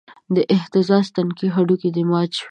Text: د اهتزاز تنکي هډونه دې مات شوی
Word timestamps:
د 0.35 0.37
اهتزاز 0.55 1.05
تنکي 1.15 1.47
هډونه 1.55 1.87
دې 1.95 2.03
مات 2.09 2.29
شوی 2.35 2.39